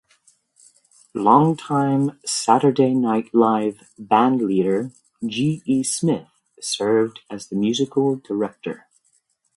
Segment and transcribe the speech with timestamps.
[1.13, 5.61] Longtime "Saturday Night Live" bandleader G.
[5.67, 5.83] E.
[5.83, 6.25] Smith
[6.59, 8.87] served as the musical director.